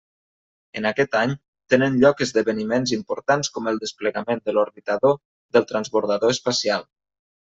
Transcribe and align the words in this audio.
En 0.79 0.85
aquest 0.91 1.15
any, 1.17 1.33
tenen 1.73 1.99
lloc 2.03 2.23
esdeveniments 2.25 2.93
importants 2.97 3.51
com 3.57 3.69
el 3.73 3.77
desplegament 3.83 4.41
de 4.47 4.55
l'orbitador 4.55 5.13
del 5.59 5.69
transbordador 5.73 6.35
espacial. 6.37 6.87